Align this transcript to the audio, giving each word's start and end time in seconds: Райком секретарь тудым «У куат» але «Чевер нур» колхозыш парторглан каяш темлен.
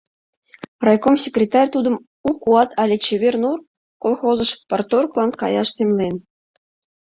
Райком 0.85 1.15
секретарь 1.25 1.71
тудым 1.75 1.95
«У 2.29 2.31
куат» 2.41 2.69
але 2.81 2.95
«Чевер 3.05 3.35
нур» 3.43 3.59
колхозыш 4.03 4.51
парторглан 4.69 5.31
каяш 5.41 5.69
темлен. 5.75 6.15